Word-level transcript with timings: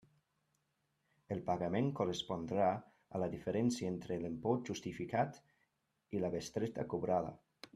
El 1.35 1.43
pagament 1.49 1.91
correspondrà 1.99 2.69
a 3.17 3.21
la 3.25 3.29
diferència 3.35 3.91
entre 3.93 4.19
l'import 4.23 4.73
justificat 4.73 5.41
i 6.19 6.23
la 6.25 6.33
bestreta 6.39 6.91
cobrada. 6.95 7.37